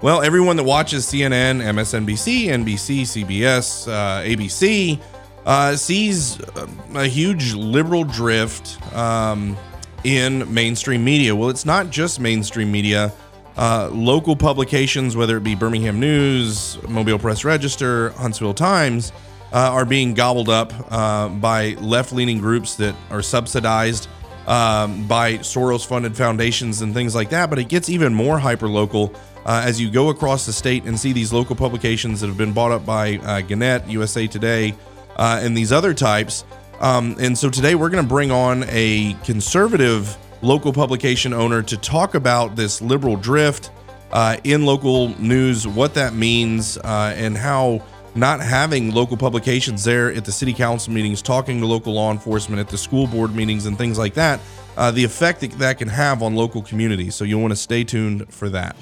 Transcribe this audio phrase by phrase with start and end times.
[0.00, 5.00] Well, everyone that watches CNN, MSNBC, NBC, CBS, uh, ABC
[5.44, 6.40] uh, sees
[6.94, 9.56] a huge liberal drift um,
[10.04, 11.34] in mainstream media.
[11.34, 13.12] Well, it's not just mainstream media.
[13.56, 19.10] Uh, local publications, whether it be Birmingham News, Mobile Press Register, Huntsville Times,
[19.52, 24.06] uh, are being gobbled up uh, by left leaning groups that are subsidized
[24.46, 27.50] um, by Soros funded foundations and things like that.
[27.50, 29.12] But it gets even more hyper local
[29.48, 32.52] uh, as you go across the state and see these local publications that have been
[32.52, 34.74] bought up by uh, Gannett, USA Today,
[35.16, 36.44] uh, and these other types.
[36.80, 41.78] Um, and so today we're going to bring on a conservative local publication owner to
[41.78, 43.70] talk about this liberal drift
[44.12, 47.82] uh, in local news, what that means, uh, and how
[48.14, 52.60] not having local publications there at the city council meetings, talking to local law enforcement
[52.60, 54.40] at the school board meetings, and things like that,
[54.76, 57.14] uh, the effect that that can have on local communities.
[57.14, 58.76] So you'll want to stay tuned for that.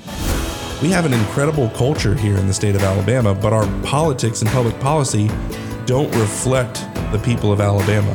[0.83, 4.51] We have an incredible culture here in the state of Alabama, but our politics and
[4.51, 5.31] public policy
[5.87, 8.15] don't reflect the people of Alabama.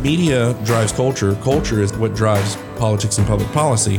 [0.00, 3.98] Media drives culture, culture is what drives politics and public policy.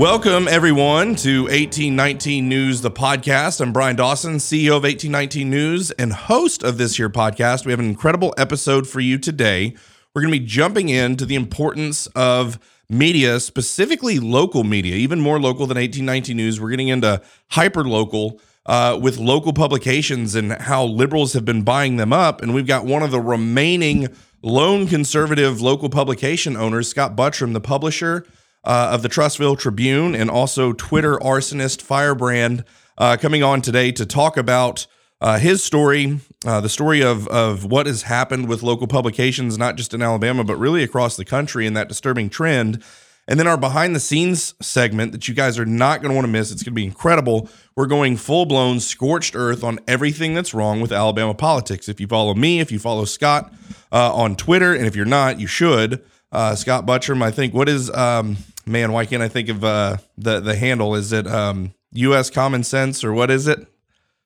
[0.00, 3.60] Welcome, everyone, to 1819 News, the podcast.
[3.60, 7.66] I'm Bryan Dawson, CEO of 1819 News and host of this here podcast.
[7.66, 9.74] We have an incredible episode for you today.
[10.14, 15.38] We're going to be jumping into the importance of media, specifically local media, even more
[15.38, 16.60] local than 1819 News.
[16.60, 21.96] We're getting into hyper local uh, with local publications and how liberals have been buying
[21.96, 22.42] them up.
[22.42, 24.08] And we've got one of the remaining
[24.42, 28.26] lone conservative local publication owners, Scott Buttram, the publisher
[28.64, 32.64] uh, of the Trussville Tribune and also Twitter arsonist Firebrand,
[32.96, 34.86] uh, coming on today to talk about
[35.20, 39.76] uh, his story, uh, the story of of what has happened with local publications, not
[39.76, 42.82] just in Alabama but really across the country, and that disturbing trend.
[43.26, 46.24] And then our behind the scenes segment that you guys are not going to want
[46.24, 46.50] to miss.
[46.50, 47.50] It's going to be incredible.
[47.76, 51.90] We're going full blown scorched earth on everything that's wrong with Alabama politics.
[51.90, 53.52] If you follow me, if you follow Scott
[53.92, 56.02] uh, on Twitter, and if you're not, you should.
[56.32, 57.52] Uh, Scott Buttram, I think.
[57.52, 58.92] What is um, man?
[58.92, 60.94] Why can't I think of uh, the the handle?
[60.94, 62.30] Is it um, U.S.
[62.30, 63.66] Common Sense or what is it?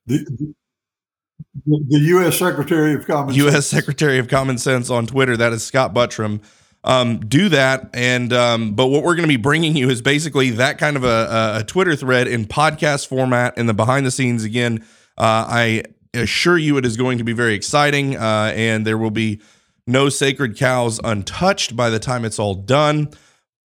[0.07, 0.55] The,
[1.67, 2.39] the U.S.
[2.39, 3.53] Secretary of Common U.S.
[3.53, 3.67] Sense.
[3.67, 5.37] Secretary of Common Sense on Twitter.
[5.37, 6.43] That is Scott Buttram.
[6.85, 10.51] Um, do that, and um, but what we're going to be bringing you is basically
[10.51, 14.43] that kind of a, a, Twitter thread in podcast format in the behind the scenes.
[14.43, 14.85] Again,
[15.17, 19.13] uh, I assure you it is going to be very exciting, uh, and there will
[19.13, 19.41] be
[19.87, 23.11] no sacred cows untouched by the time it's all done.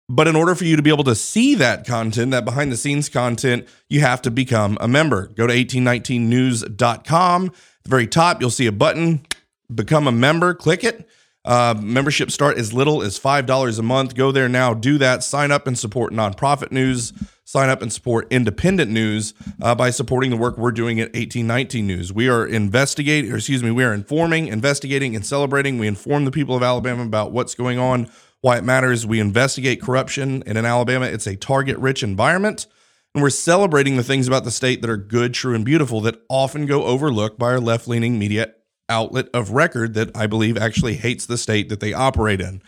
[0.09, 2.77] But in order for you to be able to see that content, that behind the
[2.77, 5.27] scenes content, you have to become a member.
[5.27, 7.45] Go to 1819news.com.
[7.45, 7.53] At
[7.83, 9.25] the very top, you'll see a button,
[9.73, 11.09] become a member, click it.
[11.43, 14.15] Uh, membership start as little as $5 a month.
[14.15, 17.13] Go there now, do that, sign up and support nonprofit news,
[17.45, 21.87] sign up and support independent news uh, by supporting the work we're doing at 1819
[21.87, 22.11] News.
[22.11, 25.79] We are investigating, or excuse me, we are informing, investigating, and celebrating.
[25.79, 28.09] We inform the people of Alabama about what's going on
[28.47, 29.05] why it matters.
[29.05, 32.65] We investigate corruption, and in Alabama, it's a target rich environment.
[33.13, 36.21] And we're celebrating the things about the state that are good, true, and beautiful that
[36.29, 38.53] often go overlooked by our left leaning media
[38.87, 42.61] outlet of record that I believe actually hates the state that they operate in.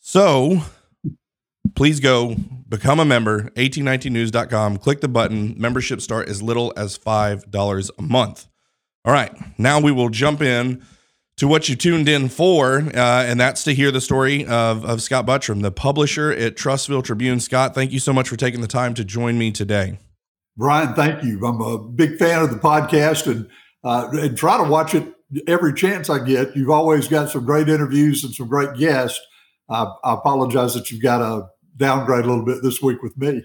[0.00, 0.62] So
[1.76, 2.34] please go
[2.68, 5.54] become a member, 1819news.com, click the button.
[5.56, 8.48] Membership start as little as $5 a month.
[9.04, 10.84] All right, now we will jump in
[11.38, 15.00] to what you tuned in for, uh, and that's to hear the story of, of
[15.00, 17.40] Scott Buttram, the publisher at Trussville Tribune.
[17.40, 19.98] Scott, thank you so much for taking the time to join me today.
[20.56, 21.44] Bryan, thank you.
[21.46, 23.48] I'm a big fan of the podcast and,
[23.84, 25.14] uh, and try to watch it
[25.46, 26.56] every chance I get.
[26.56, 29.20] You've always got some great interviews and some great guests.
[29.70, 31.46] I apologize that you've got to
[31.76, 33.44] downgrade a little bit this week with me.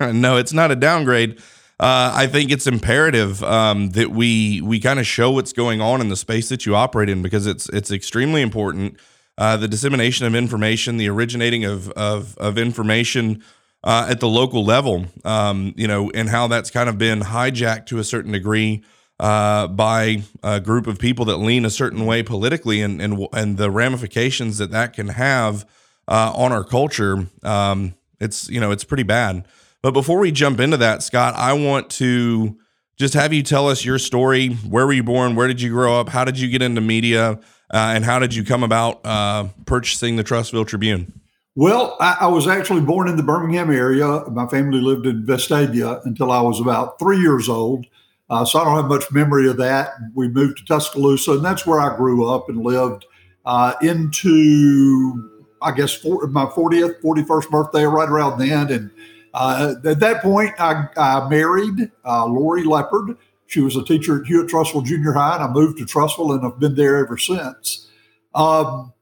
[0.00, 1.40] no, it's not a downgrade
[1.80, 6.02] uh, I think it's imperative um, that we we kind of show what's going on
[6.02, 8.98] in the space that you operate in because it's it's extremely important.
[9.38, 13.42] Uh, the dissemination of information, the originating of of, of information
[13.82, 17.86] uh, at the local level, um, you know, and how that's kind of been hijacked
[17.86, 18.84] to a certain degree
[19.18, 23.56] uh, by a group of people that lean a certain way politically, and and and
[23.56, 25.64] the ramifications that that can have
[26.08, 27.26] uh, on our culture.
[27.42, 29.46] Um, it's you know it's pretty bad.
[29.82, 32.58] But before we jump into that, Scott, I want to
[32.98, 34.50] just have you tell us your story.
[34.50, 35.34] Where were you born?
[35.34, 36.10] Where did you grow up?
[36.10, 37.40] How did you get into media?
[37.72, 41.20] Uh, and how did you come about uh, purchasing the Trussville Tribune?
[41.56, 44.24] Well, I, I, was actually born in the Birmingham area.
[44.30, 47.86] My family lived in Vestavia until I was about three years old.
[48.28, 49.90] Uh, so I don't have much memory of that.
[50.14, 53.04] We moved to Tuscaloosa, and that's where I grew up and lived
[53.44, 58.70] uh, into, I guess, for, my 40th, 41st birthday, right around then.
[58.70, 58.90] And
[59.32, 63.16] Uh, at that point, I, I married uh, Lori Leopard.
[63.46, 66.46] She was a teacher at Hewitt Trussville Junior High, and I moved to Trussville, and
[66.46, 67.88] I've been there ever since.
[68.34, 68.92] Um,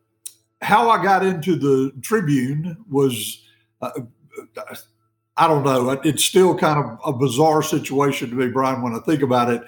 [0.63, 3.43] how I got into the Tribune was,
[3.81, 3.91] uh,
[5.37, 5.91] I don't know.
[6.05, 9.63] It's still kind of a bizarre situation to me, Bryan, when I think about it.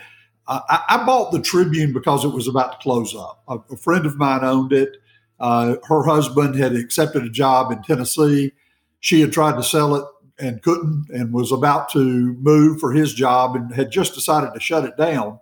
[0.49, 3.43] I, I bought the Tribune because it was about to close up.
[3.49, 4.97] A, a friend of mine owned it.
[5.39, 8.53] Uh, her husband had accepted a job in Tennessee.
[8.99, 10.05] She had tried to sell it
[10.41, 14.61] and couldn't, and was about to move for his job and had just decided to
[14.61, 15.39] shut it down.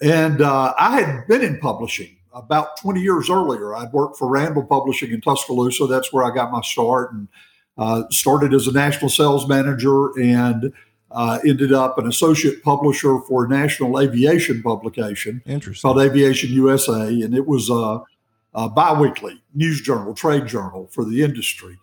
[0.00, 3.74] And uh, I had been in publishing about 20 years earlier.
[3.74, 5.86] I'd worked for Randall Publishing in Tuscaloosa.
[5.86, 7.28] That's where I got my start and
[7.78, 10.72] uh, started as a national sales manager and
[11.10, 15.42] uh, ended up an associate publisher for a national aviation publication
[15.80, 17.08] called Aviation USA.
[17.08, 18.02] And it was a,
[18.54, 21.78] a biweekly news journal, trade journal for the industry.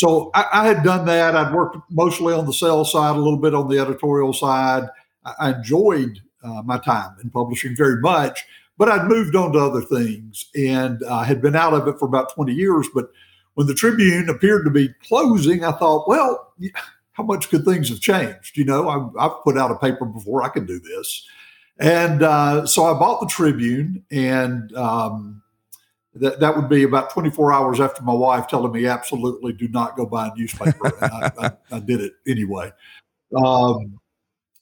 [0.00, 1.36] So I, I, had done that.
[1.36, 4.84] I'd worked mostly on the sales side, a little bit on the editorial side.
[5.26, 8.42] I, I enjoyed uh, my time in publishing very much,
[8.78, 12.06] but I'd moved on to other things and uh, had been out of it for
[12.06, 12.88] about 20 years.
[12.94, 13.10] But
[13.54, 16.54] when the Tribune appeared to be closing, I thought, well,
[17.12, 18.56] how much could things have changed?
[18.56, 21.26] You know, I, have put out a paper before, I can do this.
[21.78, 25.42] And uh, so I bought the Tribune and um,
[26.14, 29.96] that, that would be about 24 hours after my wife telling me absolutely do not
[29.96, 30.92] go buy a newspaper.
[31.02, 32.72] I, I, I, did it anyway.
[33.36, 34.00] Um,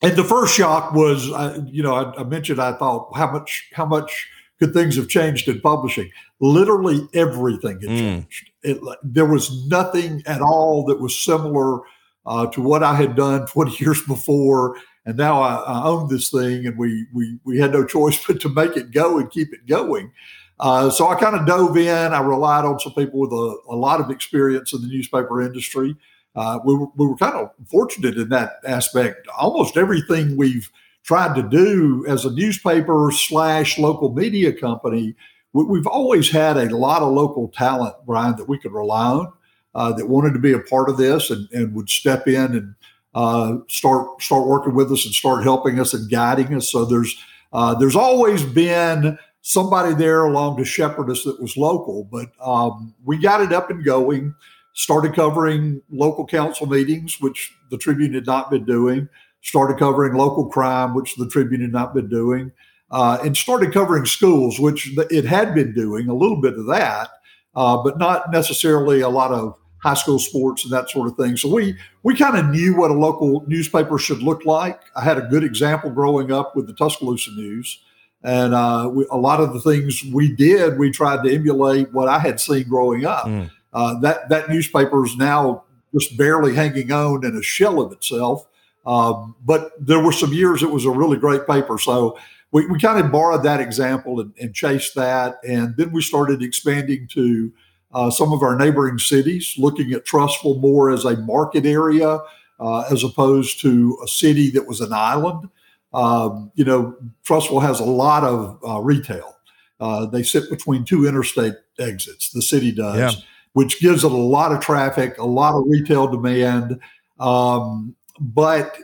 [0.01, 3.69] and the first shock was, I, you know, I, I, mentioned I thought how much
[3.73, 4.29] how much
[4.59, 6.11] could things have changed in publishing?
[6.39, 7.99] Literally everything had mm.
[7.99, 8.51] changed.
[8.61, 11.79] It, there was nothing at all that was similar
[12.25, 14.77] uh, to what I had done 20 years before.
[15.05, 18.39] And now I, I own this thing, and we we we had no choice but
[18.41, 20.11] to make it go and keep it going.
[20.59, 22.13] Uh, so I kind of dove in.
[22.13, 25.95] I relied on some people with a, a lot of experience in the newspaper industry.
[26.35, 29.27] Uh, we, were, we were kind of fortunate in that aspect.
[29.37, 30.69] Almost everything we've
[31.03, 35.15] tried to do as a newspaper slash local media company,
[35.53, 39.33] we, have always had a lot of local talent, Bryan, that we could rely on,
[39.75, 42.75] uh, that wanted to be a part of this and, and would step in and
[43.15, 46.71] uh, start start working with us and start helping us and guiding us.
[46.71, 47.17] So there's
[47.53, 49.17] uh, there's always been
[49.49, 52.03] somebody there along to shepherd us that was local.
[52.03, 54.35] But um, we got it up and going,
[54.73, 59.09] started covering local council meetings, which the Tribune had not been doing,
[59.41, 62.51] started covering local crime, which the Tribune had not been doing,
[62.91, 67.09] uh, and started covering schools, which it had been doing a little bit of that,
[67.55, 71.35] uh, but not necessarily a lot of high school sports and that sort of thing.
[71.37, 74.79] So we we kind of knew what a local newspaper should look like.
[74.95, 77.79] I had a good example growing up with the Tuscaloosa News.
[78.23, 82.09] And uh, we, a lot of the things we did, we tried to emulate what
[82.09, 83.25] I had seen growing up.
[83.25, 83.49] Mm.
[83.71, 85.63] Uh, that that newspaper is now
[85.93, 88.47] just barely hanging on in a shell of itself.
[88.85, 91.77] Um, but there were some years it was a really great paper.
[91.77, 92.17] So
[92.51, 95.39] we, we kind of borrowed that example and, and, chased that.
[95.47, 97.53] And then we started expanding to
[97.93, 102.19] uh, some of our neighboring cities, looking at Trussville more as a market area
[102.59, 105.49] uh, as opposed to a city that was an island.
[105.93, 106.95] Um, you know,
[107.25, 109.35] Trussville has a lot of uh, retail.
[109.79, 112.31] Uh, they sit between two interstate exits.
[112.31, 113.21] The city does, yeah.
[113.53, 116.79] which gives it a lot of traffic, a lot of retail demand.
[117.19, 118.77] Um, but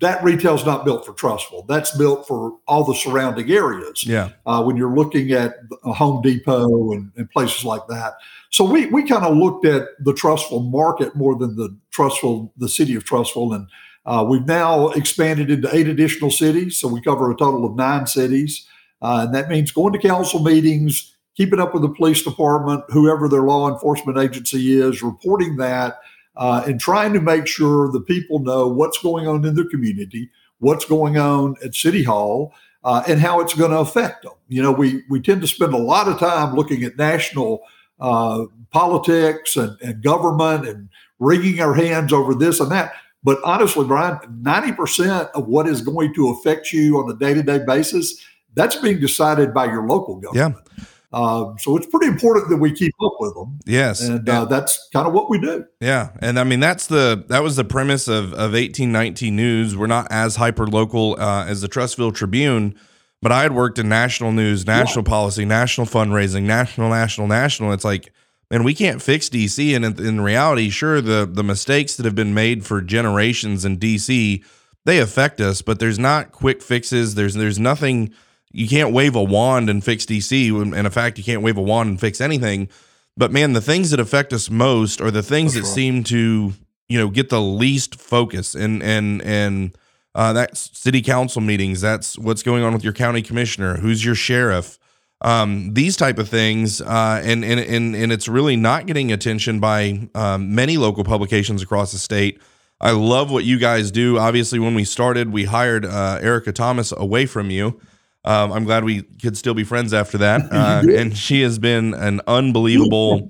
[0.00, 1.66] that retail is not built for Trussville.
[1.66, 4.04] That's built for all the surrounding areas.
[4.04, 4.30] Yeah.
[4.46, 8.14] Uh, when you're looking at Home Depot and, and places like that.
[8.50, 12.68] So we we kind of looked at the Trussville market more than the Trussville, the
[12.68, 13.66] city of Trussville, and
[14.08, 18.06] uh, we've now expanded into eight additional cities, so we cover a total of nine
[18.06, 18.66] cities.
[19.02, 23.28] Uh, and that means going to council meetings, keeping up with the police department, whoever
[23.28, 25.98] their law enforcement agency is, reporting that,
[26.36, 30.30] uh, and trying to make sure the people know what's going on in their community,
[30.60, 34.32] what's going on at City Hall, uh, and how it's going to affect them.
[34.48, 37.60] You know, we we tend to spend a lot of time looking at national
[38.00, 40.88] uh, politics and, and government and
[41.18, 46.14] wringing our hands over this and that but honestly, Bryan, 90% of what is going
[46.14, 50.16] to affect you on a day to day basis, that's being decided by your local
[50.16, 50.56] government.
[50.76, 50.84] Yeah.
[51.10, 53.58] Um, so it's pretty important that we keep up with them.
[53.64, 55.64] Yes, and uh, that's kind of what we do.
[55.80, 59.74] Yeah, and I mean that's the that was the premise of of eighteen nineteen news.
[59.74, 62.74] We're not as hyper local uh, as the Trussville Tribune,
[63.22, 65.08] but I had worked in national news, national yeah.
[65.08, 67.72] policy, national fundraising, national, national, national.
[67.72, 68.12] It's like
[68.50, 69.74] and we can't fix DC.
[69.74, 73.78] And in, in, reality, sure, the the mistakes that have been made for generations in
[73.78, 74.44] DC
[74.88, 77.14] they affect us, but there's not quick fixes.
[77.14, 78.10] There's there's nothing.
[78.52, 80.50] You can't wave a wand and fix DC.
[80.62, 82.70] And in fact, you can't wave a wand and fix anything.
[83.14, 85.74] But man, the things that affect us most are the things That's that right.
[85.74, 86.54] seem to
[86.88, 89.76] you know get the least focus and and and
[90.14, 94.14] uh, that's city council meetings that's what's going on with your county commissioner who's your
[94.14, 94.78] sheriff
[95.20, 99.58] um, these type of things uh, and, and and and it's really not getting attention
[99.60, 102.40] by um, many local publications across the state
[102.80, 106.92] i love what you guys do obviously when we started we hired uh, erica thomas
[106.92, 107.80] away from you
[108.24, 110.42] um, I'm glad we could still be friends after that.
[110.58, 113.28] Uh, and she has been an unbelievable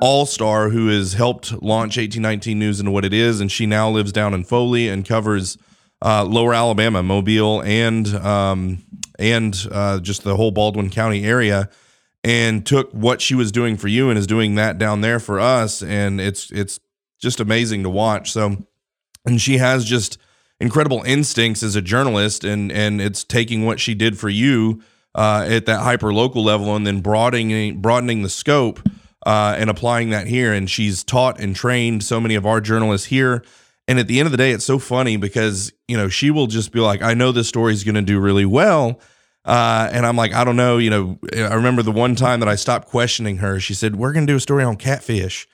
[0.00, 3.40] all star who has helped launch 1819 News into what it is.
[3.40, 5.56] And she now lives down in Foley and covers
[6.04, 8.82] uh, Lower Alabama, Mobile, and um,
[9.18, 11.68] and uh, just the whole Baldwin County area.
[12.26, 15.38] And took what she was doing for you and is doing that down there for
[15.38, 15.82] us.
[15.82, 16.80] And it's it's
[17.20, 18.32] just amazing to watch.
[18.32, 18.64] So,
[19.26, 20.16] and she has just
[20.60, 24.82] incredible instincts as a journalist, and and it's taking what she did for you
[25.14, 28.80] uh, at that hyper local level, and then broadening broadening the scope
[29.26, 30.52] uh, and applying that here.
[30.52, 33.44] And she's taught and trained so many of our journalists here.
[33.86, 36.46] And at the end of the day, it's so funny because you know she will
[36.46, 39.00] just be like, "I know this story is going to do really well."
[39.44, 40.78] Uh, and I'm like, I don't know.
[40.78, 43.60] You know, I remember the one time that I stopped questioning her.
[43.60, 45.46] She said, "We're going to do a story on catfish."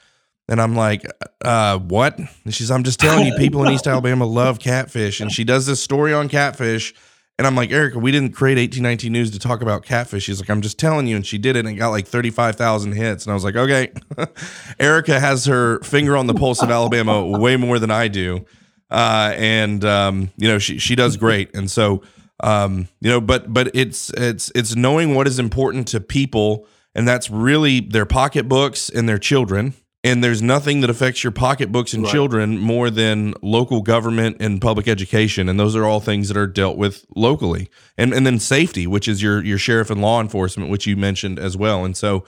[0.50, 1.06] And I'm like,
[1.44, 2.18] uh, what?
[2.18, 5.20] And she's, I'm just telling you, people in East Alabama love catfish.
[5.20, 6.92] And she does this story on catfish.
[7.40, 10.24] And I'm like, Erica, we didn't create 1819 News to talk about catfish.
[10.24, 11.16] She's like, I'm just telling you.
[11.16, 13.24] And she did it and got like 35,000 hits.
[13.24, 13.92] And I was like, okay.
[14.78, 18.44] Erica has her finger on the pulse of Alabama way more than I do.
[18.90, 21.54] Uh, and, um, you know, she, she does great.
[21.54, 22.02] And so,
[22.40, 26.66] um, you know, but, but it's, it's, it's knowing what is important to people.
[26.94, 31.92] And that's really their pocketbooks and their children and there's nothing that affects your pocketbooks
[31.92, 32.12] and right.
[32.12, 36.46] children more than local government and public education and those are all things that are
[36.46, 40.70] dealt with locally and and then safety which is your your sheriff and law enforcement
[40.70, 42.24] which you mentioned as well and so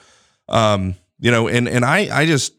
[0.49, 2.53] um you know and and i i just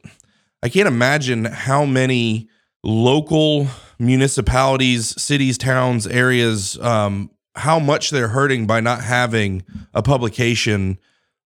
[0.63, 2.49] i can't imagine how many
[2.83, 3.67] local
[3.99, 10.99] municipalities cities towns areas um how much they're hurting by not having a publication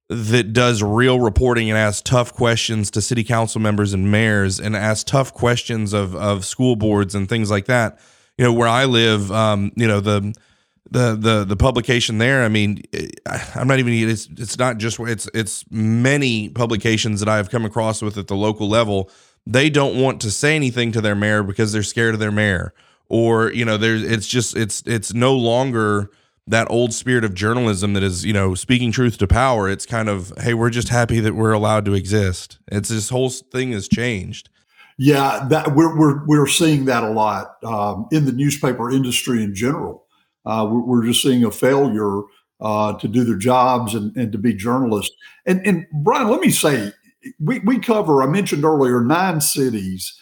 [0.08, 4.74] that does real reporting and asks tough questions to city council members and mayors and
[4.74, 7.98] asks tough questions of of school boards and things like that.
[8.38, 10.34] You know, where I live, um, you know, the
[10.90, 12.82] the the the publication there, I mean,
[13.54, 17.66] I'm not even it's it's not just it's it's many publications that I have come
[17.66, 19.10] across with at the local level.
[19.46, 22.72] They don't want to say anything to their mayor because they're scared of their mayor.
[23.10, 26.10] Or, you know, there's it's just it's it's no longer
[26.48, 29.68] that old spirit of journalism that is, you know, speaking truth to power.
[29.68, 32.58] It's kind of, hey, we're just happy that we're allowed to exist.
[32.68, 34.48] It's this whole thing has changed.
[35.00, 39.54] Yeah, that we're we're we're seeing that a lot um, in the newspaper industry in
[39.54, 40.04] general.
[40.44, 42.22] Uh, we're, just seeing a failure
[42.60, 45.14] uh, to do their jobs and, and to be journalists.
[45.46, 46.92] And and Bryan, let me say,
[47.38, 48.24] we we cover.
[48.24, 50.20] I mentioned earlier nine cities.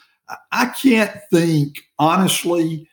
[0.53, 2.87] I can't think honestly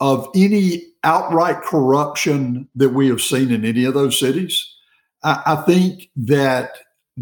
[0.00, 4.74] of any outright corruption that we have seen in any of those cities.
[5.22, 6.72] I, I think that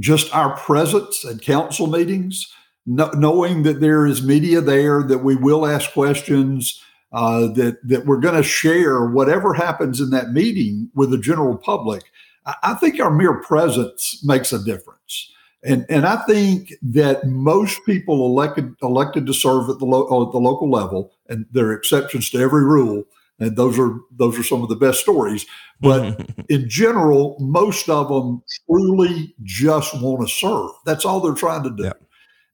[0.01, 2.53] just our presence at council meetings,
[2.87, 8.07] no, knowing that there is media there, that we will ask questions, uh, that that
[8.07, 12.03] we're going to share whatever happens in that meeting with the general public.
[12.47, 15.31] I, I think our mere presence makes a difference.
[15.67, 20.33] And, and I think that most people elected elected to serve at the, lo- at
[20.33, 23.05] the local level, and there are exceptions to every rule,
[23.39, 25.47] and those are those are some of the best stories.
[25.81, 30.71] But in general, most of them truly just want to serve.
[30.85, 31.93] That's all they're trying to do, yeah.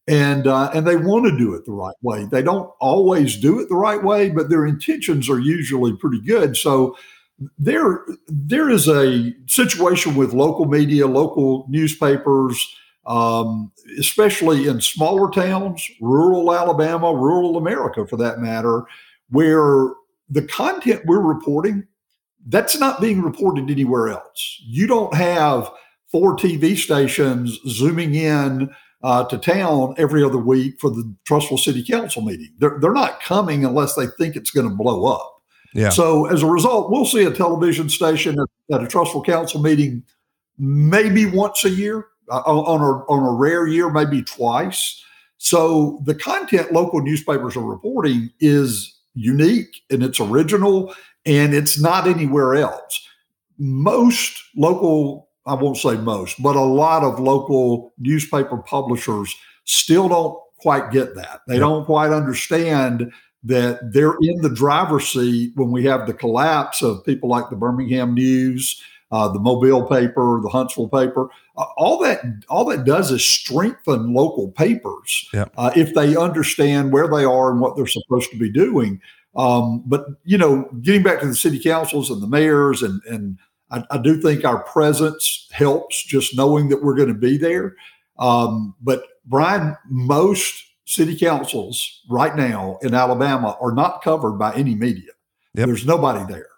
[0.08, 2.24] and uh, and they want to do it the right way.
[2.24, 6.56] They don't always do it the right way, but their intentions are usually pretty good.
[6.56, 6.96] So
[7.58, 15.90] there there is a situation with local media, local newspapers um, especially in smaller towns,
[16.00, 18.82] rural Alabama, rural America for that matter,
[19.30, 19.94] where
[20.30, 21.86] the content we're reporting
[22.46, 24.62] that's not being reported anywhere else.
[24.64, 25.70] You don't have
[26.10, 28.70] four TV stations zooming in
[29.02, 32.52] uh, to town every other week for the Trussville City Council meeting.
[32.58, 35.42] They're, they're not coming unless they think it's going to blow up.
[35.74, 35.90] Yeah.
[35.90, 40.02] So as a result, we'll see a television station at, at a Trussville Council meeting
[40.58, 45.02] maybe once a year, uh, on a on a rare year, maybe twice.
[45.38, 50.94] So the content local newspapers are reporting is unique and it's original
[51.26, 53.06] and it's not anywhere else.
[53.58, 60.38] Most local, I won't say most, but a lot of local newspaper publishers still don't
[60.58, 61.40] quite get that.
[61.46, 63.12] They don't quite understand
[63.42, 67.56] that they're in the driver's seat when we have the collapse of people like the
[67.56, 71.28] Birmingham News, uh, the Mobile paper, the Huntsville paper.
[71.56, 75.52] Uh, all that all that does is strengthen local papers yep.
[75.56, 79.00] uh, if they understand where they are and what they're supposed to be doing.
[79.36, 83.38] Um, but you know, getting back to the city councils and the mayors, and and
[83.70, 87.76] I, I do think our presence helps just knowing that we're going to be there.
[88.18, 94.74] Um, but Bryan, most city councils right now in Alabama are not covered by any
[94.74, 95.10] media.
[95.54, 95.66] Yep.
[95.66, 96.49] There's nobody there.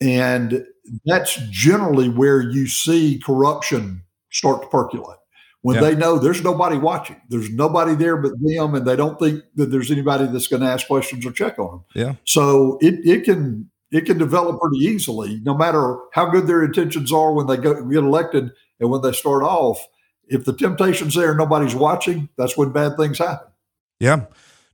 [0.00, 0.64] And
[1.04, 5.18] that's generally where you see corruption start to percolate.
[5.62, 9.42] When they know there's nobody watching, there's nobody there but them, and they don't think
[9.54, 11.84] that there's anybody that's going to ask questions or check on them.
[11.94, 12.14] Yeah.
[12.24, 17.10] So it, it can it can develop pretty easily, no matter how good their intentions
[17.12, 19.82] are when they go, get elected and when they start off.
[20.26, 22.28] If the temptation's there, nobody's watching.
[22.36, 23.48] That's when bad things happen.
[24.00, 24.26] Yeah, no,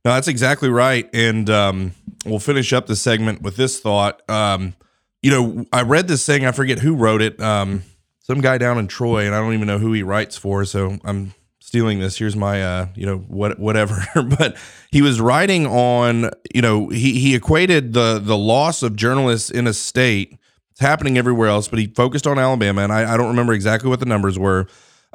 [0.03, 1.09] that's exactly right.
[1.13, 1.93] And um,
[2.25, 4.27] we'll finish up the segment with this thought.
[4.29, 4.75] Um,
[5.21, 6.45] you know, I read this thing.
[6.45, 7.39] I forget who wrote it.
[7.41, 7.83] Um,
[8.21, 10.65] some guy down in Troy, and I don't even know who he writes for.
[10.65, 12.17] So I'm stealing this.
[12.17, 14.05] Here's my, uh, you know, what, whatever.
[14.37, 14.57] but
[14.91, 19.67] he was writing on, you know, he he equated the the loss of journalists in
[19.67, 20.37] a state.
[20.71, 23.89] It's happening everywhere else, but he focused on Alabama, and I, I don't remember exactly
[23.89, 24.67] what the numbers were.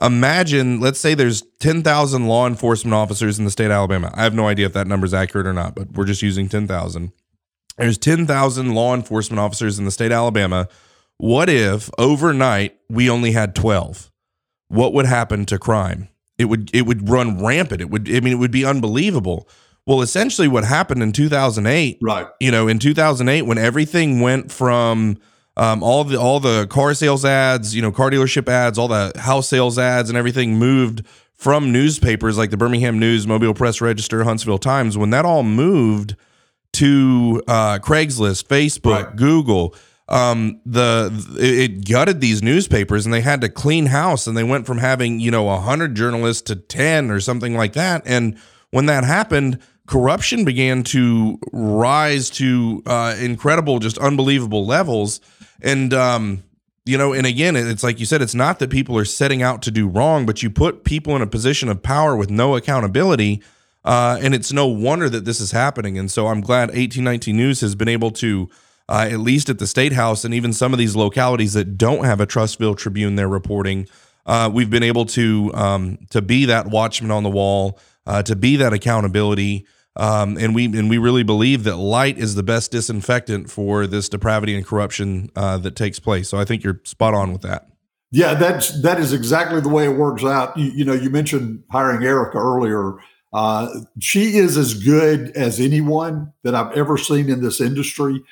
[0.03, 4.13] Imagine, let's say there's 10,000 law enforcement officers in the state of Alabama.
[4.15, 6.51] I have no idea if that number is accurate or not, but we're just using
[6.51, 7.13] 10,000.
[7.79, 10.69] There's 10,000 law enforcement officers in the state of Alabama.
[11.19, 14.11] What if overnight we only had 12?
[14.69, 16.09] What would happen to crime?
[16.39, 17.81] It would it would run rampant.
[17.81, 19.49] It would I mean it would be unbelievable.
[19.87, 22.27] Well, essentially what happened in 2008, right.
[22.41, 25.19] You know, in 2008 when everything went from
[25.57, 29.13] um, all the all the car sales ads, you know, car dealership ads, all the
[29.17, 34.25] house sales ads, and everything moved from newspapers like the Birmingham News, Mobile Press Register,
[34.25, 34.99] Huntsville Times.
[34.99, 36.17] When that all moved
[36.77, 39.17] to uh, Craigslist, Facebook, right.
[39.17, 39.75] Google,
[40.09, 44.67] um, the it gutted these newspapers, and they had to clean house, and they went
[44.67, 48.03] from having you know hundred journalists to ten or something like that.
[48.07, 48.39] And
[48.71, 55.21] when that happened, corruption began to rise to uh, incredible, just unbelievable levels
[55.63, 56.43] and um,
[56.85, 59.63] you know, and again, it's like you said, it's not that people are setting out
[59.63, 63.43] to do wrong, but you put people in a position of power with no accountability.
[63.87, 65.97] Uh, and it's no wonder that this is happening.
[65.97, 68.51] And so I'm glad 1819 News has been able to,
[68.89, 72.05] uh, at least at the state house and even some of these localities that don't
[72.05, 73.87] have a Trussville Tribune, they're reporting.
[74.27, 78.35] Uh, we've been able to um, to be that watchman on the wall, uh, to
[78.35, 82.73] be that accountability, um, and we and we really believe that light is the best
[82.73, 86.29] disinfectant for this depravity and corruption uh, that takes place.
[86.29, 87.69] So I think you're spot on with that.
[88.11, 90.57] Yeah, that's that is exactly the way it works out.
[90.57, 92.97] You, you know, you mentioned hiring Erica earlier.
[93.33, 93.69] Uh,
[94.01, 98.23] she is as good as anyone that I've ever seen in this industry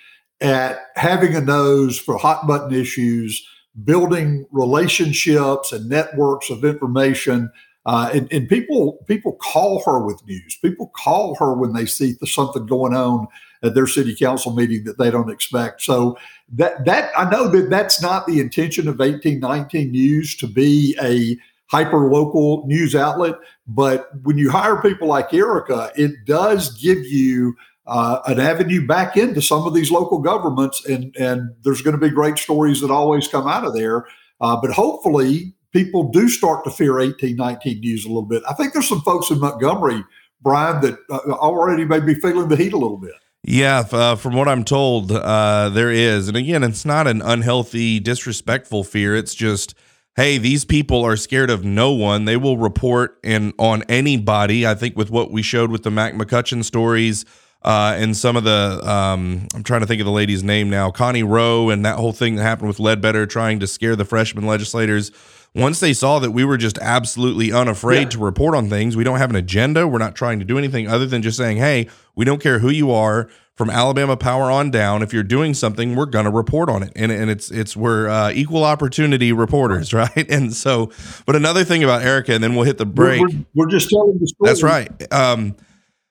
[0.41, 3.47] at having a nose for hot button issues,
[3.85, 7.51] building relationships and networks of information
[7.87, 10.57] uh, and, and, people people call her with news.
[10.63, 13.27] People call her when they see something going on
[13.63, 15.83] at their city council meeting that they don't expect.
[15.83, 16.17] So
[16.55, 21.37] that that I know that that's not the intention of 1819 News to be a
[21.75, 23.35] hyper local news outlet.
[23.67, 27.57] But when you hire people like Erica, it does give you
[27.87, 32.07] uh, an avenue back into some of these local governments, and and there's going to
[32.07, 34.07] be great stories that always come out of there.
[34.41, 38.43] Uh, but hopefully, people do start to fear 1819 news a little bit.
[38.49, 40.05] I think there's some folks in Montgomery,
[40.41, 43.15] Bryan, that uh, already may be feeling the heat a little bit.
[43.47, 46.29] Yeah, uh, from what I'm told, uh, there is.
[46.29, 49.15] And again, it's not an unhealthy, disrespectful fear.
[49.15, 49.75] It's just,
[50.17, 52.25] hey, these people are scared of no one.
[52.25, 54.67] They will report and on anybody.
[54.67, 57.25] I think with what we showed with the Mac McCutcheon stories
[57.63, 60.91] uh, and some of the, um, I'm trying to think of the lady's name now,
[60.91, 64.47] Connie Rowe, and that whole thing that happened with Ledbetter trying to scare the freshman
[64.47, 65.11] legislators
[65.55, 68.09] once they saw that we were just absolutely unafraid yeah.
[68.09, 69.87] to report on things, we don't have an agenda.
[69.87, 72.71] We're not trying to do anything other than just saying, hey, we don't care who
[72.71, 75.01] you are from Alabama power on down.
[75.01, 76.93] If you're doing something, we're going to report on it.
[76.97, 80.29] And, and it's, it's, we're uh, equal opportunity reporters, right?
[80.29, 80.91] And so,
[81.25, 83.21] but another thing about Erica, and then we'll hit the break.
[83.21, 84.49] We're, we're, we're just telling the story.
[84.49, 85.13] That's right.
[85.13, 85.55] Um,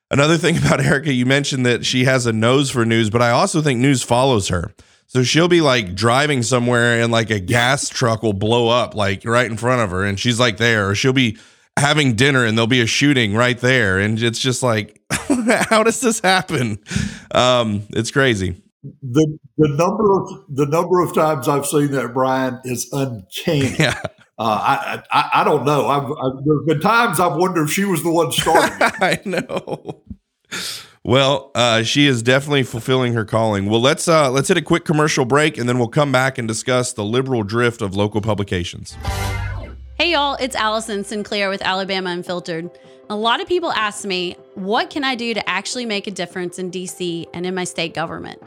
[0.10, 3.32] another thing about Erica, you mentioned that she has a nose for news, but I
[3.32, 4.73] also think news follows her.
[5.13, 9.23] So she'll be like driving somewhere and like a gas truck will blow up like
[9.26, 11.38] right in front of her and she's like there or she'll be
[11.78, 14.99] having dinner and there'll be a shooting right there and it's just like
[15.69, 16.80] how does this happen?
[17.30, 18.63] Um it's crazy.
[19.04, 23.76] The the number of the number of times I've seen that Bryan is uncanny.
[23.78, 23.99] Yeah.
[24.39, 25.89] Uh, I, I I don't know.
[25.89, 28.76] I've, I've there've been times I've wondered if she was the one starting.
[28.82, 30.02] I know.
[31.05, 33.65] Well, uh, she is definitely fulfilling her calling.
[33.65, 36.47] Well, let's uh, let's hit a quick commercial break, and then we'll come back and
[36.47, 38.95] discuss the liberal drift of local publications.
[39.99, 40.37] Hey, y'all!
[40.39, 42.71] It's Allison Sinclair with Alabama Unfiltered.
[43.09, 46.57] A lot of people ask me, what can I do to actually make a difference
[46.57, 48.41] in DC and in my state government?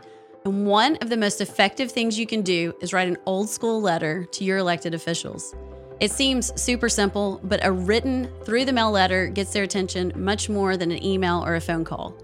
[0.46, 3.82] And one of the most effective things you can do is write an old school
[3.82, 5.54] letter to your elected officials.
[6.00, 10.48] It seems super simple, but a written through the mail letter gets their attention much
[10.48, 12.14] more than an email or a phone call.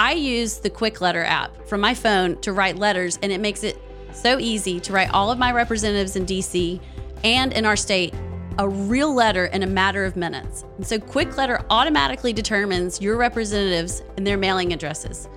[0.00, 3.64] I use the Quick Letter app from my phone to write letters, and it makes
[3.64, 3.82] it
[4.12, 6.80] so easy to write all of my representatives in DC
[7.24, 8.14] and in our state
[8.58, 10.64] a real letter in a matter of minutes.
[10.76, 15.28] And so Quick Letter automatically determines your representatives and their mailing addresses.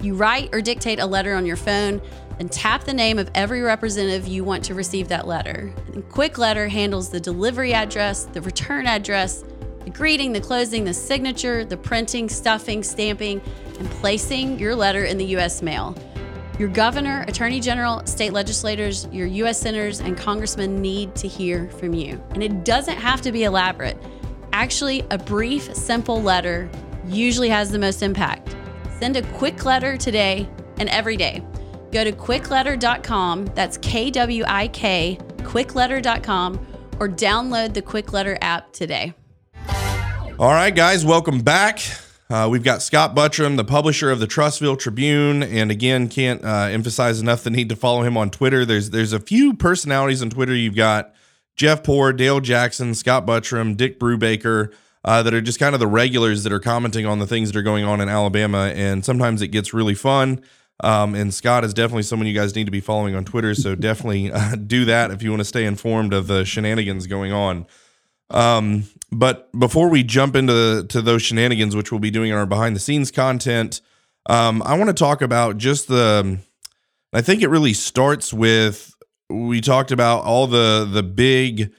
[0.00, 2.00] You write or dictate a letter on your phone,
[2.38, 5.72] then tap the name of every representative you want to receive that letter.
[5.92, 9.44] And Quick Letter handles the delivery address, the return address,
[9.84, 13.40] the greeting, the closing, the signature, the printing, stuffing, stamping,
[13.76, 15.96] and placing your letter in the US mail.
[16.58, 19.60] Your governor, attorney general, state legislators, your U.S.
[19.60, 22.22] senators, and congressmen need to hear from you.
[22.30, 23.98] And it doesn't have to be elaborate.
[24.52, 26.70] Actually, a brief, simple letter
[27.06, 28.56] usually has the most impact.
[28.98, 31.44] Send a quick letter today and every day.
[31.92, 36.66] Go to kwikletter.com, that's K W I K, kwikletter.com,
[36.98, 39.14] or download the Quick Letter app today.
[40.38, 41.80] All right, guys, welcome back.
[42.28, 46.68] Uh, we've got Scott Buttram, the publisher of the Trussville Tribune, and again, can't uh,
[46.70, 48.64] emphasize enough the need to follow him on Twitter.
[48.64, 50.54] There's there's a few personalities on Twitter.
[50.54, 51.14] You've got
[51.54, 54.72] Jeff Poor, Dale Jackson, Scott Buttram, Dick Brubaker,
[55.04, 57.58] uh, that are just kind of the regulars that are commenting on the things that
[57.58, 60.42] are going on in Alabama, and sometimes it gets really fun.
[60.80, 63.76] Um, and Scott is definitely someone you guys need to be following on Twitter, so
[63.76, 67.66] definitely uh, do that if you want to stay informed of the shenanigans going on.
[68.30, 72.46] Um, but before we jump into to those shenanigans, which we'll be doing in our
[72.46, 73.80] behind the scenes content,
[74.28, 76.38] um, I want to talk about just the.
[77.12, 78.94] I think it really starts with
[79.30, 81.72] we talked about all the the big,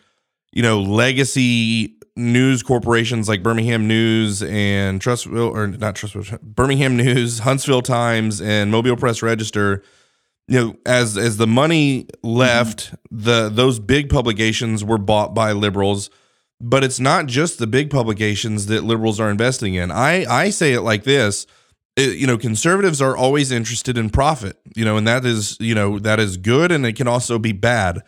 [0.51, 7.39] you know, legacy news corporations like Birmingham News and Trussville or not Trussville, Birmingham News,
[7.39, 9.83] Huntsville Times, and Mobile Press Register.
[10.47, 12.95] You know, as as the money left, mm-hmm.
[13.11, 16.09] the those big publications were bought by liberals
[16.59, 19.91] but it's not just the big publications that liberals are investing in.
[19.91, 21.45] I I say it like this,
[21.97, 25.75] it, you know, conservatives are always interested in profit, you know, and that is, you
[25.75, 28.03] know, that is good and it can also be bad.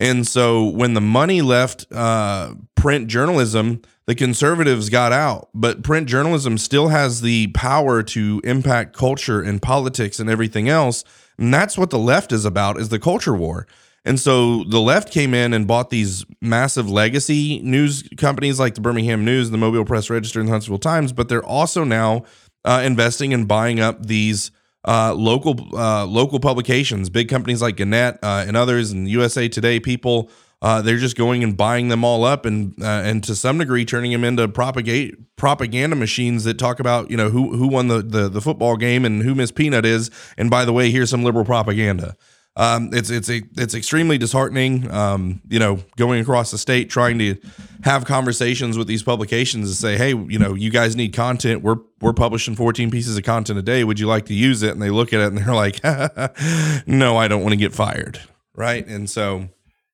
[0.00, 6.08] And so when the money left uh, print journalism, the conservatives got out, but print
[6.08, 11.04] journalism still has the power to impact culture and politics and everything else.
[11.38, 13.66] And that's what the left is about is the culture war.
[14.04, 18.82] And so the left came in and bought these massive legacy news companies like the
[18.82, 22.24] Birmingham News, the Mobile Press Register, and the Huntsville Times, but they're also now
[22.64, 24.50] uh, investing and buying up these
[24.86, 29.80] uh, local uh, local publications, big companies like Gannett uh, and others, and USA Today.
[29.80, 33.58] People uh, they're just going and buying them all up, and uh, and to some
[33.58, 37.88] degree turning them into propagate propaganda machines that talk about you know who who won
[37.88, 41.10] the, the the football game and who Miss Peanut is, and by the way, here's
[41.10, 42.16] some liberal propaganda
[42.56, 44.88] um, it's it's a, it's extremely disheartening.
[44.90, 47.36] Um, you know, going across the state trying to
[47.82, 51.62] have conversations with these publications and say, hey, you know, you guys need content.
[51.62, 53.82] We're we're publishing 14 pieces of content a day.
[53.82, 54.70] Would you like to use it?
[54.70, 55.82] And they look at it and they're like,
[56.86, 58.20] no, I don't want to get fired,
[58.54, 58.86] right?
[58.86, 59.48] And so.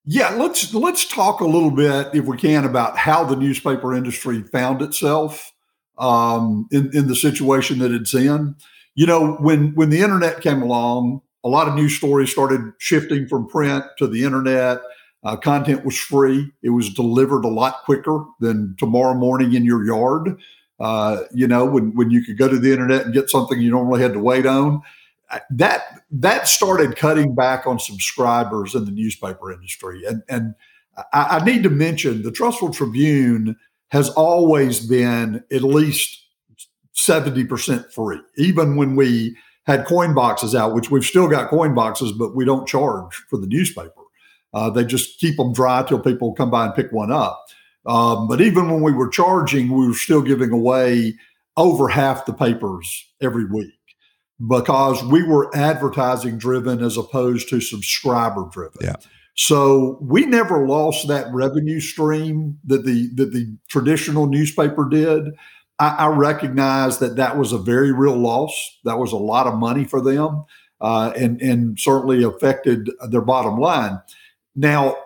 [0.05, 4.43] Yeah, let's let's talk a little bit, if we can, about how the newspaper industry
[4.43, 5.53] found itself
[5.99, 8.57] um, in in the situation that it's in.
[8.95, 13.27] You know, when when the internet came along, a lot of news stories started shifting
[13.27, 14.81] from print to the internet.
[15.23, 16.51] Uh, content was free.
[16.63, 20.39] It was delivered a lot quicker than tomorrow morning in your yard.
[20.79, 23.71] Uh, you know, when, when you could go to the internet and get something you
[23.71, 24.81] normally had to wait on.
[25.31, 30.03] Uh, that that started cutting back on subscribers in the newspaper industry.
[30.07, 30.55] And and
[31.13, 33.57] I, I need to mention the Trussville Tribune
[33.91, 36.25] has always been at least
[36.95, 39.37] 70% free, even when we
[39.71, 43.39] had coin boxes out, which we've still got coin boxes, but we don't charge for
[43.39, 43.93] the newspaper.
[44.53, 47.47] Uh, they just keep them dry till people come by and pick one up.
[47.87, 51.15] Um, but even when we were charging, we were still giving away
[51.57, 53.73] over half the papers every week
[54.49, 58.79] because we were advertising driven as opposed to subscriber driven.
[58.81, 58.97] Yeah.
[59.37, 65.29] So we never lost that revenue stream that the that the traditional newspaper did.
[65.81, 68.53] I, I recognize that that was a very real loss.
[68.85, 70.45] That was a lot of money for them,
[70.81, 74.01] uh, and and certainly affected their bottom line.
[74.55, 74.97] Now,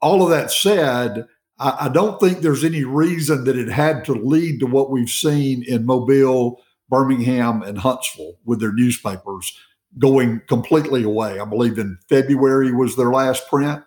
[0.00, 1.26] all of that said,
[1.58, 5.10] I, I don't think there's any reason that it had to lead to what we've
[5.10, 9.58] seen in Mobile, Birmingham and Huntsville with their newspapers
[9.98, 11.40] going completely away.
[11.40, 13.82] I believe in February was their last print,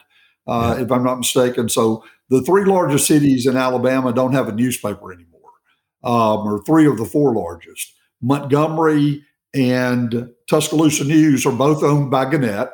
[0.47, 0.83] uh, yeah.
[0.83, 1.69] if I'm not mistaken.
[1.69, 5.36] So the three largest cities in Alabama don't have a newspaper anymore,
[6.07, 7.93] um, or three of the four largest.
[8.21, 9.21] Montgomery
[9.53, 12.69] and Tuscaloosa News are both owned by Gannett,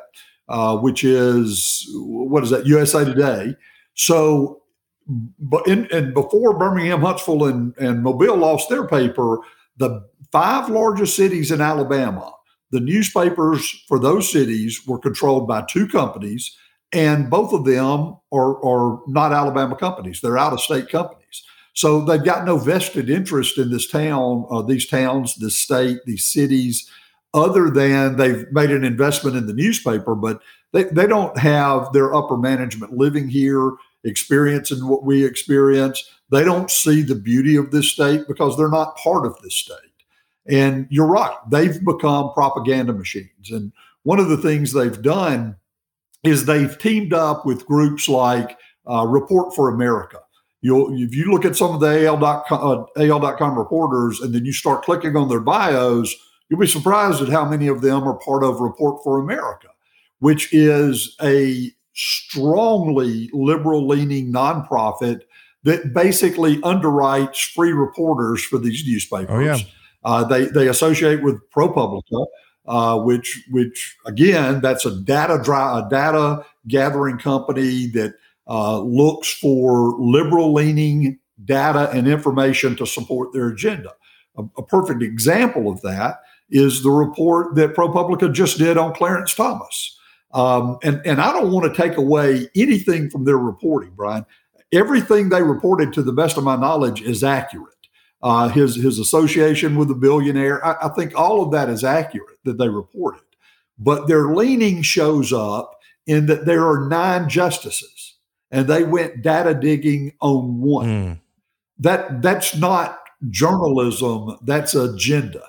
[0.50, 2.68] uh, which is what is that?
[2.68, 3.56] USA Today.
[3.96, 4.62] So,
[5.40, 9.40] but in, and before Birmingham, Huntsville, and, and Mobile lost their paper,
[9.78, 12.32] the five largest cities in Alabama,
[12.72, 16.56] the newspapers for those cities were controlled by two companies,
[16.92, 20.22] and both of them are, are not Alabama companies.
[20.22, 21.23] They're out of state companies.
[21.74, 26.24] So they've got no vested interest in this town, uh, these towns, the state, these
[26.24, 26.90] cities,
[27.34, 30.40] other than they've made an investment in the newspaper, but
[30.72, 33.72] they, they don't have their upper management living here,
[34.04, 36.08] experiencing what we experience.
[36.30, 39.78] They don't see the beauty of this state because they're not part of this state.
[40.48, 43.50] And you're right, they've become propaganda machines.
[43.50, 43.72] And
[44.04, 45.56] one of the things they've done
[46.24, 48.58] is they've teamed up with groups like
[48.88, 50.20] uh, Report for America
[50.64, 54.54] You'll, if you look at some of the AL.com, uh, AL.com reporters and then you
[54.54, 56.16] start clicking on their bios,
[56.48, 59.68] you'll be surprised at how many of them are part of Report for America,
[60.20, 65.24] which is a strongly liberal leaning nonprofit
[65.64, 69.30] that basically underwrites free reporters for these newspapers.
[69.30, 69.58] Oh, yeah.
[70.06, 72.26] Uh, they, they associate with ProPublica,
[72.68, 78.14] uh, which, which again, that's a data, dry, a data gathering company that
[78.48, 83.92] uh, looks for liberal leaning data and information to support their agenda.
[84.38, 89.34] A, a, perfect example of that is the report that ProPublica just did on Clarence
[89.34, 89.98] Thomas.
[90.34, 94.26] Um, and, and I don't want to take away anything from their reporting, Bryan.
[94.72, 97.70] Everything they reported, to the best of my knowledge, is accurate.
[98.24, 102.38] Uh, his his association with the billionaire, I, I think all of that is accurate
[102.46, 103.22] that they reported.
[103.78, 105.78] But their leaning shows up
[106.08, 107.93] in that there are nine justices
[108.54, 110.88] and they went data digging on one.
[110.88, 111.20] Mm.
[111.80, 115.44] That that's not journalism, that's agenda.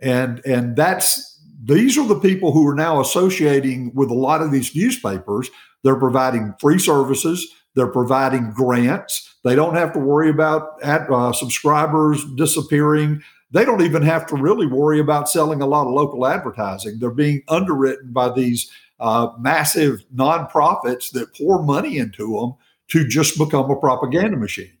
[0.00, 4.52] And and that's these are the people who are now associating with a lot of
[4.52, 5.50] these newspapers.
[5.82, 9.34] They're providing free services, they're providing grants.
[9.42, 13.22] They don't have to worry about ad, uh, subscribers disappearing.
[13.52, 16.98] They don't even have to really worry about selling a lot of local advertising.
[16.98, 22.54] They're being underwritten by these uh, massive nonprofits that pour money into them
[22.88, 24.72] to just become a propaganda machine.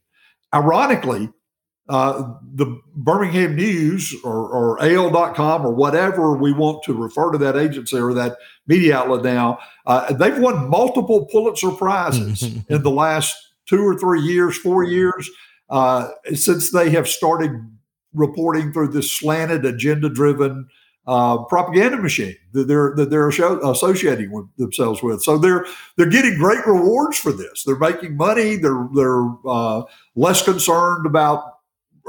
[0.54, 1.30] Ironically,
[1.88, 7.56] uh, the Birmingham News or, or AL.com or whatever we want to refer to that
[7.56, 8.36] agency or that
[8.68, 13.34] media outlet now, uh, they've won multiple Pulitzer Prizes in the last
[13.66, 15.28] two or three years, four years,
[15.68, 17.52] uh, since they have started
[18.12, 20.68] reporting through this slanted, agenda driven
[21.06, 25.22] uh, propaganda machine that they're that they're associating with themselves with.
[25.22, 27.64] So they're they're getting great rewards for this.
[27.64, 28.56] They're making money.
[28.56, 29.82] They're they're uh,
[30.14, 31.58] less concerned about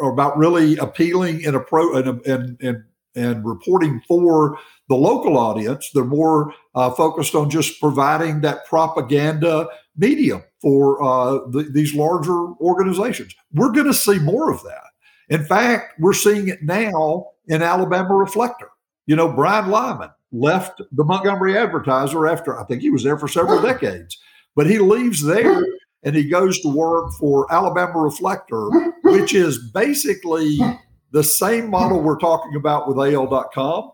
[0.04, 2.84] about really appealing and pro and and and,
[3.16, 4.58] and reporting for
[4.90, 5.90] the local audience.
[5.94, 12.54] They're more uh, focused on just providing that propaganda medium for uh, the, these larger
[12.62, 13.36] organizations.
[13.54, 14.84] We're going to see more of that.
[15.30, 18.71] In fact, we're seeing it now in Alabama Reflector.
[19.06, 23.28] You know, Brian Lyman left the Montgomery Advertiser after I think he was there for
[23.28, 24.18] several decades,
[24.56, 25.64] but he leaves there
[26.04, 28.70] and he goes to work for Alabama Reflector,
[29.04, 30.60] which is basically
[31.12, 33.92] the same model we're talking about with AL.com,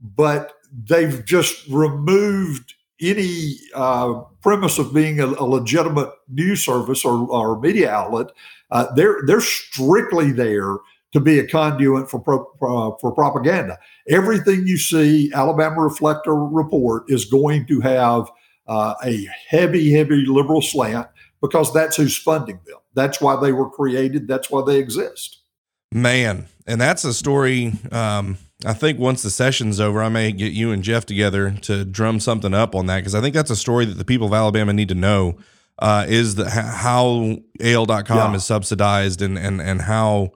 [0.00, 0.52] but
[0.88, 7.58] they've just removed any uh, premise of being a, a, legitimate news service or, or
[7.58, 8.26] media outlet.
[8.70, 10.76] Uh, they're they're strictly there
[11.12, 13.78] to be a conduit for pro, uh, for propaganda.
[14.08, 18.30] Everything you see, Alabama Reflector report is going to have
[18.66, 21.08] uh, a heavy, heavy liberal slant
[21.40, 22.78] because that's who's funding them.
[22.94, 24.28] That's why they were created.
[24.28, 25.38] That's why they exist.
[25.92, 27.72] Man, and that's a story.
[27.90, 31.84] Um, I think once the session's over, I may get you and Jeff together to
[31.84, 34.34] drum something up on that because I think that's a story that the people of
[34.34, 35.38] Alabama need to know.
[35.78, 38.34] Uh, is the how AL.com yeah.
[38.34, 40.30] is subsidized and and and how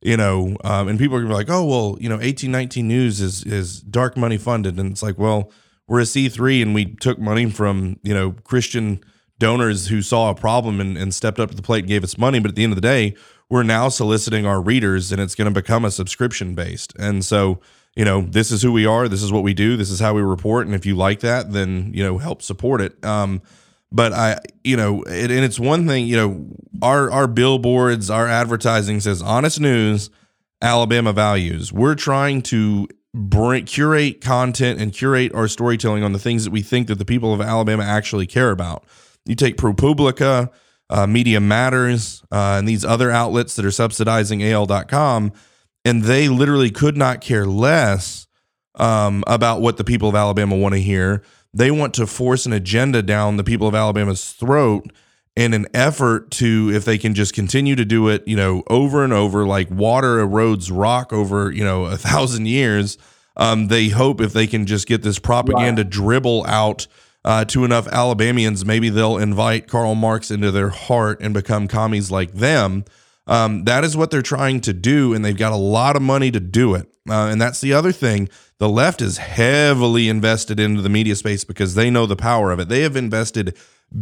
[0.00, 3.20] you know, um, and people are gonna be like, oh well, you know, 1819 News
[3.20, 5.50] is is dark money funded, and it's like, well,
[5.86, 9.00] we're a C3 and we took money from you know Christian
[9.38, 12.18] donors who saw a problem and, and stepped up to the plate and gave us
[12.18, 13.14] money, but at the end of the day,
[13.48, 17.60] we're now soliciting our readers, and it's going to become a subscription based, and so.
[17.96, 19.08] You know, this is who we are.
[19.08, 19.76] This is what we do.
[19.76, 20.66] This is how we report.
[20.66, 23.04] And if you like that, then you know, help support it.
[23.04, 23.42] Um,
[23.90, 26.46] but I, you know, it, and it's one thing, you know,
[26.82, 30.10] our our billboards, our advertising says honest news,
[30.60, 31.72] Alabama values.
[31.72, 36.62] We're trying to bring curate content and curate our storytelling on the things that we
[36.62, 38.84] think that the people of Alabama actually care about.
[39.24, 40.50] You take ProPublica,
[40.90, 45.32] uh, Media Matters, uh, and these other outlets that are subsidizing AL.com,
[45.84, 48.26] and they literally could not care less
[48.74, 51.22] um, about what the people of Alabama want to hear.
[51.58, 54.92] They want to force an agenda down the people of Alabama's throat
[55.34, 59.02] in an effort to, if they can just continue to do it, you know, over
[59.02, 62.96] and over, like water erodes rock over, you know, a thousand years.
[63.36, 65.90] Um, they hope if they can just get this propaganda right.
[65.90, 66.86] dribble out
[67.24, 72.08] uh, to enough Alabamians, maybe they'll invite Karl Marx into their heart and become commies
[72.08, 72.84] like them.
[73.26, 76.30] Um, that is what they're trying to do, and they've got a lot of money
[76.30, 76.88] to do it.
[77.10, 78.28] Uh, and that's the other thing.
[78.58, 82.58] The left is heavily invested into the media space because they know the power of
[82.58, 82.68] it.
[82.68, 83.56] They have invested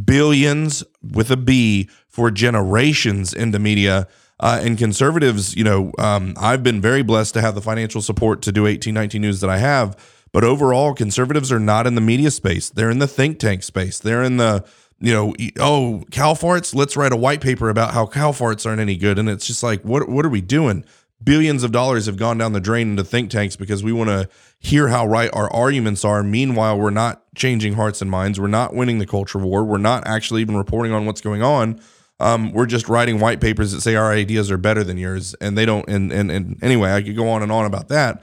[0.05, 4.09] billions with a B for generations into media.
[4.39, 8.43] Uh, and conservatives, you know, um, I've been very blessed to have the financial support
[8.43, 9.97] to do 1819 News that I have.
[10.33, 12.69] But overall, conservatives are not in the media space.
[12.69, 13.99] They're in the think tank space.
[13.99, 14.67] They're in the,
[15.01, 18.81] you know, oh, cow farts, let's write a white paper about how cow farts aren't
[18.81, 19.19] any good.
[19.19, 20.85] And it's just like, what, what are we doing?
[21.23, 24.29] Billions of dollars have gone down the drain into think tanks because we want to
[24.59, 26.23] hear how right our arguments are.
[26.23, 28.41] Meanwhile, we're not changing hearts and minds.
[28.41, 29.65] We're not winning the culture war.
[29.65, 31.81] We're not actually even reporting on what's going on.
[32.19, 35.57] Um, we're just writing white papers that say our ideas are better than yours, and
[35.57, 35.87] they don't.
[35.89, 38.23] And and, and anyway, I could go on and on about that.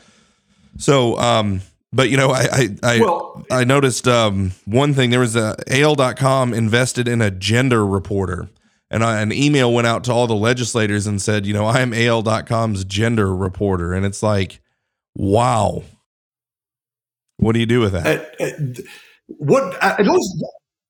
[0.77, 5.11] So, um, but you know, I I I, well, I noticed um, one thing.
[5.11, 8.49] There was a AL.com invested in a gender reporter
[8.93, 11.79] and I, an email went out to all the legislators and said, you know, I
[11.79, 13.91] am AL.com's gender reporter.
[13.91, 14.61] And it's like,
[15.15, 15.81] wow.
[17.37, 18.35] What do you do with that?
[18.39, 18.83] Uh, uh,
[19.25, 19.95] what I,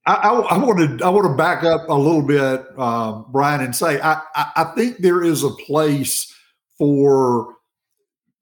[0.06, 4.02] I, want to I want to back up a little bit, um, Bryan, and say
[4.02, 6.30] I, I think there is a place
[6.78, 7.56] for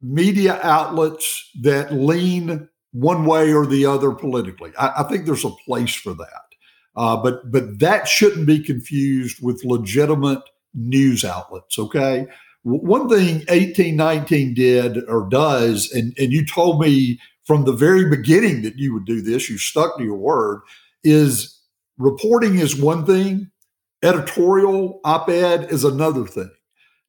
[0.01, 4.71] media outlets that lean one way or the other politically.
[4.75, 6.40] I, I think there's a place for that.
[6.95, 10.41] Uh, but but that shouldn't be confused with legitimate
[10.73, 11.79] news outlets.
[11.79, 12.27] Okay,
[12.63, 18.61] one thing 1819 did or does, and and you told me from the very beginning
[18.63, 19.49] that you would do this.
[19.49, 20.61] You stuck to your word.
[21.03, 21.59] Is
[21.97, 23.49] reporting is one thing,
[24.03, 26.51] editorial op-ed is another thing,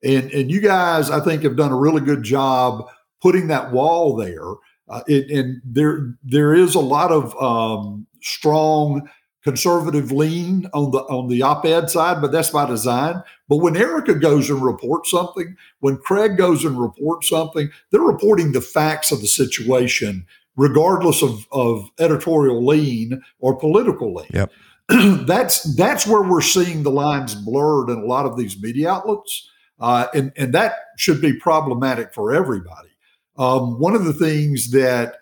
[0.04, 2.86] and and you guys I think have done a really good job
[3.20, 4.52] putting that wall there.
[4.88, 9.08] Uh, it, and there there is a lot of um, strong
[9.42, 13.22] conservative lean on the on the op-ed side, but that's by design.
[13.48, 18.52] But when Erica goes and reports something, when Craig goes and reports something, they're reporting
[18.52, 20.26] the facts of the situation,
[20.56, 24.28] regardless of, of editorial lean or political lean.
[24.32, 24.52] Yep.
[25.26, 29.48] that's that's where we're seeing the lines blurred in a lot of these media outlets,
[29.80, 32.90] uh, and and that should be problematic for everybody.
[33.38, 35.16] Um, one of the things that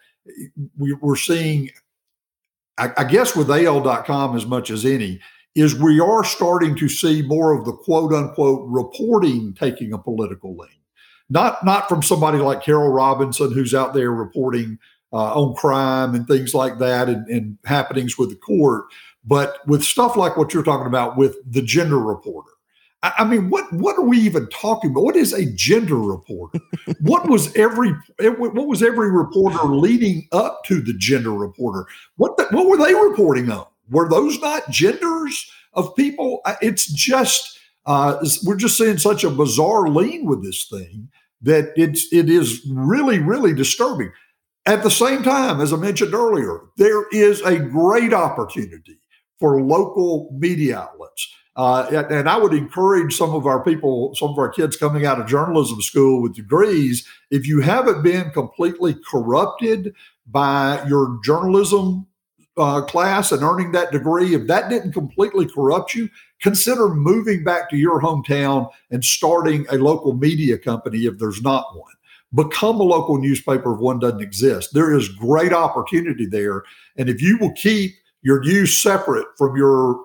[0.77, 1.71] we, we're seeing
[2.97, 5.21] I, guess with AL.com as much as any,
[5.55, 10.57] is we are starting to see more of the quote unquote reporting taking a political
[10.57, 10.71] lean.
[11.29, 14.79] Not not from somebody like Carol Robinson who's out there reporting
[15.13, 18.85] uh, on crime and things like that and, and happenings with the court,
[19.25, 22.51] but with stuff like what you're talking about with the gender reporter
[23.03, 25.05] I mean, what what are we even talking about?
[25.05, 26.59] What is a gender reporter?
[27.01, 31.87] what was every what was every reporter leading up to the gender reporter?
[32.17, 33.67] What the, what were they reporting on?
[33.91, 36.43] Were those not genders of people?
[36.61, 41.09] It's just uh, we're just seeing such a bizarre lean with this thing
[41.41, 44.13] that it's it is really really disturbing.
[44.67, 48.99] At the same time, as I mentioned earlier, there is a great opportunity
[49.39, 54.39] for local media outlets uh, and, I would encourage some of our people, some of
[54.39, 59.95] our kids coming out of journalism school with degrees, if you haven't been completely corrupted
[60.27, 62.07] by your journalism
[62.57, 66.09] uh, class and earning that degree, if that didn't completely corrupt you,
[66.41, 71.77] consider moving back to your hometown and starting a local media company if there's not
[71.77, 71.93] one.
[72.33, 74.71] Become a local newspaper if one doesn't exist.
[74.73, 76.63] There is great opportunity there.
[76.97, 80.01] And if you will keep your news separate from your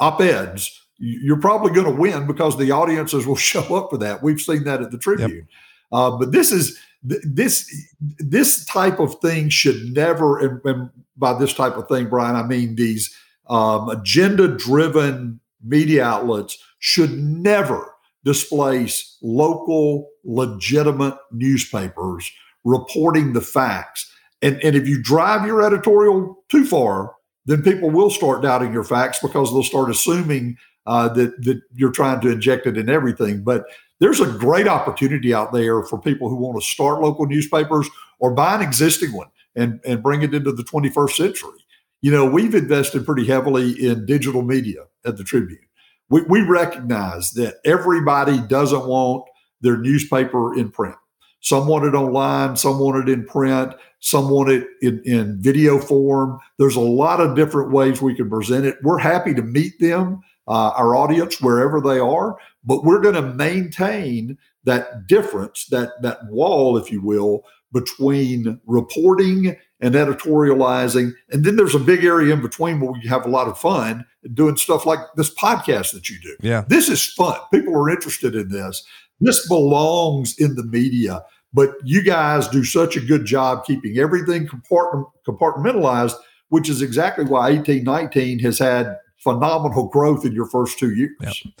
[0.00, 4.22] op eds, you're probably going to win because the audiences will show up for that.
[4.22, 5.30] We've seen that at the Tribune.
[5.30, 5.44] Yep.
[5.90, 7.68] Uh, but this is this
[8.00, 12.44] this type of thing should never, and, and by this type of thing, Bryan, I
[12.44, 13.14] mean these
[13.50, 17.92] um, agenda-driven media outlets should never
[18.24, 22.30] displace local, legitimate newspapers
[22.64, 24.10] reporting the facts.
[24.40, 27.14] And, and if you drive your editorial too far,
[27.46, 30.56] then people will start doubting your facts because they'll start assuming
[30.86, 33.42] uh, that that you're trying to inject it in everything.
[33.42, 33.66] But
[34.00, 38.32] there's a great opportunity out there for people who want to start local newspapers or
[38.32, 41.64] buy an existing one and, and bring it into the 21st century.
[42.00, 45.60] You know, we've invested pretty heavily in digital media at the Tribune.
[46.08, 49.24] We, we recognize that everybody doesn't want
[49.60, 50.96] their newspaper in print.
[51.40, 55.78] Some want it online, some want it in print, some want it in, in video
[55.78, 56.38] form.
[56.58, 58.76] There's a lot of different ways we can present it.
[58.82, 63.22] We're happy to meet them, uh, our audience, wherever they are, but we're going to
[63.22, 71.12] maintain that difference, that that wall, if you will, between reporting and editorializing.
[71.30, 74.04] And then there's a big area in between where we have a lot of fun
[74.34, 76.36] doing stuff like this podcast that you do.
[76.40, 76.64] Yeah.
[76.68, 77.38] This is fun.
[77.52, 78.84] People are interested in this.
[79.20, 81.24] This belongs in the media.
[81.52, 86.14] But you guys do such a good job keeping everything compartment, compartmentalized,
[86.48, 91.16] which is exactly why 1819 has had phenomenal growth in your first two years.
[91.20, 91.54] Yep.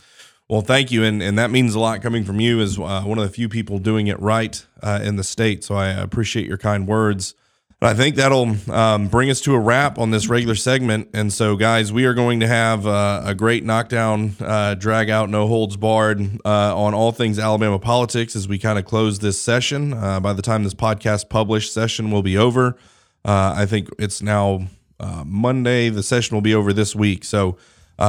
[0.48, 3.18] Well, thank you, and and that means a lot coming from you as uh, one
[3.18, 5.64] of the few people doing it right uh, in the state.
[5.64, 7.34] So I appreciate your kind words.
[7.80, 11.08] I think that'll um, bring us to a wrap on this regular segment.
[11.14, 15.28] And so, guys, we are going to have uh, a great knockdown, uh, drag out,
[15.30, 19.40] no holds barred uh, on all things Alabama politics as we kind of close this
[19.40, 19.94] session.
[19.94, 22.76] Uh, by the time this podcast published, session will be over.
[23.24, 24.66] I think it's now
[25.00, 25.88] uh, Monday.
[25.88, 27.24] The session will be over this week.
[27.24, 27.56] So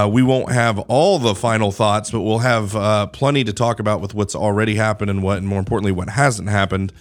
[0.09, 4.13] we won't have all the final thoughts, but we'll have plenty to talk about with
[4.13, 6.91] what's already happened and what, and more importantly, what hasn't happened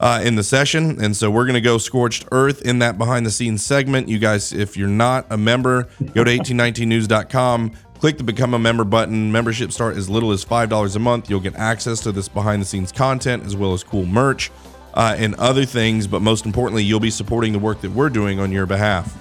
[0.00, 1.02] uh, in the session.
[1.02, 4.08] And so we're going to go scorched earth in that behind the scenes segment.
[4.08, 8.84] You guys, if you're not a member, go to 1819news.com, click the become a member
[8.84, 9.32] button.
[9.32, 11.30] Membership start as little as $5 a month.
[11.30, 14.50] You'll get access to this behind the scenes content as well as cool merch
[14.94, 16.06] uh, and other things.
[16.06, 19.16] But most importantly, you'll be supporting the work that we're doing on your behalf.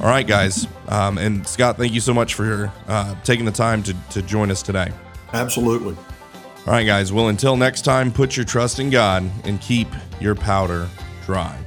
[0.00, 0.66] All right, guys.
[0.88, 4.50] Um, and Scott, thank you so much for uh, taking the time to, to join
[4.50, 4.92] us today.
[5.32, 5.96] Absolutely.
[6.66, 7.12] All right, guys.
[7.12, 9.88] Well, until next time, put your trust in God and keep
[10.20, 10.88] your powder
[11.24, 11.58] dry.